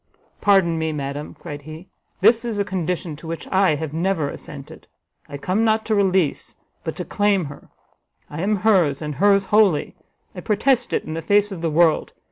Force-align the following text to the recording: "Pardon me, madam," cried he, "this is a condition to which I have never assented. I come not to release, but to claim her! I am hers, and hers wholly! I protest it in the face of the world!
"Pardon 0.41 0.79
me, 0.79 0.91
madam," 0.91 1.35
cried 1.35 1.61
he, 1.61 1.87
"this 2.21 2.43
is 2.43 2.57
a 2.57 2.65
condition 2.65 3.15
to 3.17 3.27
which 3.27 3.47
I 3.51 3.75
have 3.75 3.93
never 3.93 4.29
assented. 4.31 4.87
I 5.29 5.37
come 5.37 5.63
not 5.63 5.85
to 5.85 5.93
release, 5.93 6.55
but 6.83 6.95
to 6.95 7.05
claim 7.05 7.45
her! 7.45 7.69
I 8.27 8.41
am 8.41 8.55
hers, 8.65 8.99
and 9.03 9.13
hers 9.13 9.45
wholly! 9.53 9.93
I 10.33 10.41
protest 10.41 10.91
it 10.91 11.03
in 11.03 11.13
the 11.13 11.21
face 11.21 11.51
of 11.51 11.61
the 11.61 11.69
world! 11.69 12.13